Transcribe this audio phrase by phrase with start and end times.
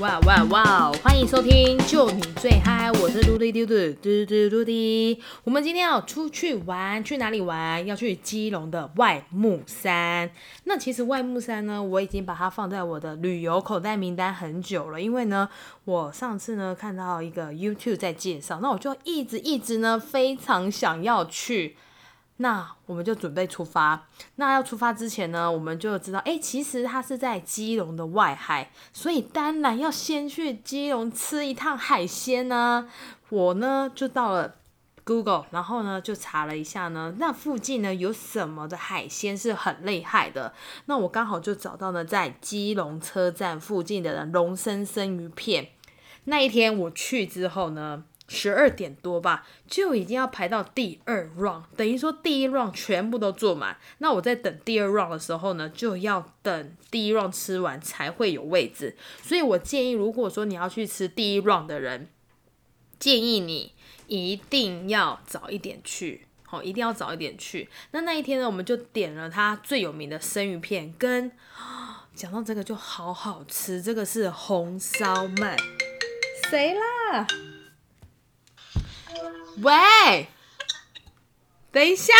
[0.00, 0.92] 哇哇哇！
[1.02, 5.20] 欢迎收听《就你最嗨》，我是嘟嘟嘟嘟嘟嘟嘟嘟。
[5.42, 7.84] 我们今天要出去玩，去哪里玩？
[7.84, 10.30] 要去基隆的外木山。
[10.64, 15.48] 那其实外木山呢，我已经把它放在我的旅游口袋名单很久了，因为呢，
[15.84, 21.74] 我上次呢看到一个 YouTube 在介绍，那我就一直一直呢非常想要去。
[22.40, 24.06] 那我们就准备出发。
[24.36, 32.88] 那要出发之前呢，我们就知道，哎，其实它是在基隆的外海，所以当然要先去基隆吃一趟海鲜呢。
[33.30, 34.54] 我呢就到了
[35.02, 40.54] Google，然后呢就查了一下呢，那附近呢有什么的海鲜是很厉害的。
[40.86, 45.70] 那我刚好就找到了在基隆车站附近的龙生生鱼片。
[46.24, 48.04] 那一天我去之后呢。
[48.28, 53.78] 十二点多吧，就已经要排到第二 round，等于说第一 round 全部都坐满。
[53.98, 58.94] 那我在等第二 round 的时候呢，就要等第一 round 吃完才会有位置。
[59.22, 62.08] 所以我建议，如果说你要去吃第一 round 的人，
[62.98, 63.72] 建议你
[64.06, 67.70] 一定要早一点去，好，一定要早一点去。
[67.92, 71.32] 那那一天呢，我们就点了它最有名的生鱼片，跟
[72.14, 75.56] 讲到这个就好好吃，这个是红烧鳗，
[76.50, 77.26] 谁啦？
[79.60, 80.28] 喂，
[81.72, 82.12] 等一下，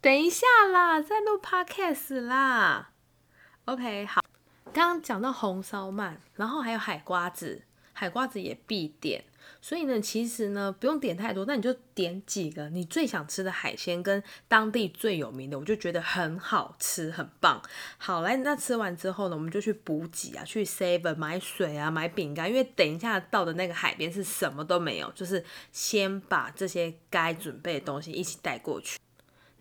[0.00, 2.90] 等一下啦，在录 podcast 啦。
[3.66, 4.24] OK，好，
[4.72, 9.24] 刚刚讲到红烧鳗，然后还有海瓜子，海瓜子也必点。
[9.60, 17.62] 所以呢，其实呢，不用点太多，那你就点几个你最想吃的海鲜跟当地最有名的，我就觉得很好吃，很棒。
[17.98, 28.98] 好，来，那吃完之后呢，我们就去补给啊，去 Seven 买水啊，买饼干，因为等一下到的那个海边是什么都没有，就是先把这些该准备的东西一起带过去。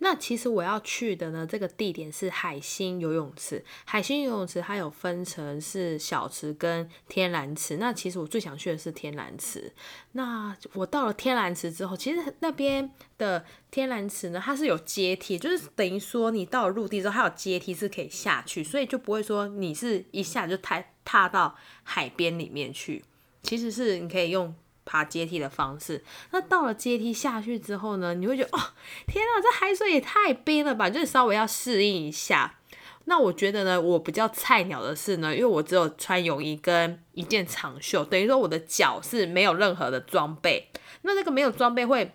[0.04, 3.64] 那其实我要去的呢，这个地点是海星游泳池。
[3.86, 7.78] 海星游泳池它有分成是小池跟天然池。
[7.78, 9.72] 那其实我最想去的是天然池。
[10.14, 23.04] 那我到了天然池之后，其实那边的天然池呢，它是有阶梯，就是等于说你到了陆地之后，它有阶梯是可以下去，所以就不会说你是一下就踏踏到海边里面去。
[23.44, 24.56] 其实是你可以用。
[24.86, 28.60] 爬阶梯的方式，那到了阶梯下去之后呢，你会觉得哦，
[29.08, 32.58] 天啊，这海水也太冰了吧，就是稍微要适应一下。
[33.06, 40.70] 那我觉得呢，我比较菜鸟的是呢，因为我只有穿泳衣跟一件长袖，等于说我的脚是没有任何的装备。
[41.02, 42.14] 那那个没有装备会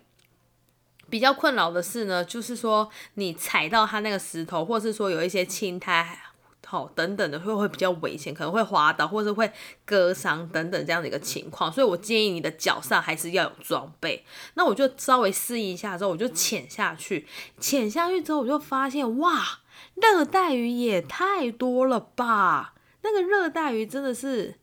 [1.10, 6.18] 比较困扰的是呢，就是说你踩到它那个石头，或是说有一些青苔。
[6.68, 9.50] 好，等等的会会比较危险，可能会滑倒，或者会
[9.84, 14.24] 割伤等等这样的一个情况，所以我建议你的脚上还是要有装备。
[14.54, 17.26] 那我就稍微试一下之后，我就潜下去，
[17.60, 19.60] 潜下去之后我就发现，哇，
[19.94, 22.74] 热带鱼也太多了吧！
[23.02, 24.56] 那个热带鱼真的是，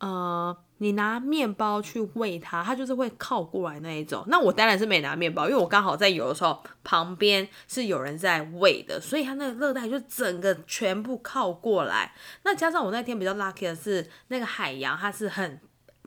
[0.00, 0.56] 呃。
[0.78, 4.24] 你拿面包去喂它，它就是会靠过来那一种。
[4.28, 12.12] 那我当然是没拿面包，因为我刚好在有的时候旁边是有人在喂的，所以它那个热带就整个全部靠过来。
[12.42, 15.60] 那加上我那天比较 lucky 的是，那个海洋它是很。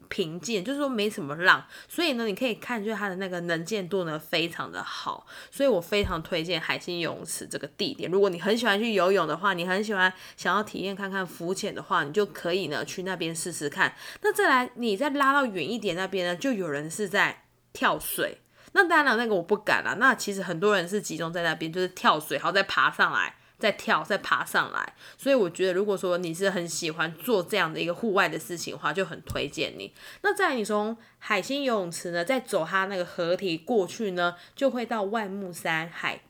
[0.10, 8.10] 平静，就是说没什么浪，所以呢，你可以看，就是它的那个能见度呢非常的好，所以我非常推荐海星游泳池这个地点。
[8.10, 13.96] 如果你很喜欢去游泳的话，你很喜欢想要体验看看浮潜的话，你就可以呢去那边试试看。
[14.22, 18.40] 那再来，你再拉到远一点那边呢，就有人是在跳水。
[18.74, 19.96] 那当然了，那个我不敢了。
[19.96, 23.34] 那其实很多人是集中在那边，就是跳水，然后再爬上来。
[23.60, 29.94] 再跳，再爬上来，所以我觉得，如果说你是很喜欢做这样的一个户外的事情的话，就很推荐你。
[30.22, 36.22] 那在你从海星游泳池呢，再走它那个河堤过去呢，就会到万木山海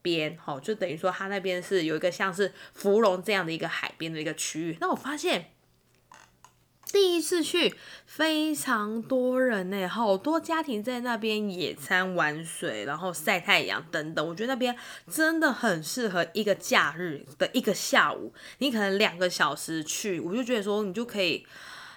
[0.00, 4.76] 边，好，就等于说它那边是有一个像是芙蓉这样的一个海边的一个区域。
[4.80, 5.52] 那我发现。
[6.92, 14.28] 第一次去，非常多人呢，好多家庭在那边野餐、玩水，然后晒太阳等等。
[14.28, 14.76] 我觉得那边
[15.10, 21.46] 真的很适合一个假日的一个下午，你可能两个小时去，我就觉得说你就可以。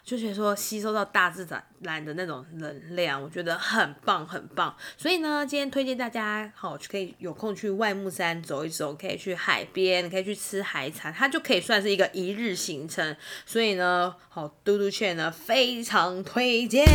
[0.05, 1.47] 就是说吸收到大自
[1.81, 4.75] 然的那种能量，我觉得很棒很棒。
[4.95, 13.17] 所以呢，今天推荐大家好，可以有空去外木山走一走，可以去海边，可以去吃海产，它就可以算是一个一日行程。
[13.47, 16.85] 所以呢，好嘟嘟券呢非常推荐。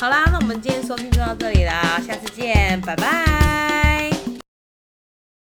[0.00, 3.91] 好啦，那我们今天收听就到这里啦，下次见，拜拜。